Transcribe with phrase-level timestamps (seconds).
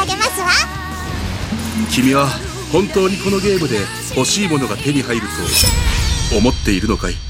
[0.00, 0.48] あげますわ。
[1.90, 2.26] 君は
[2.72, 3.80] 本当にこのゲームで
[4.16, 5.22] 欲しいものが手に入る
[6.30, 7.29] と思っているのかい？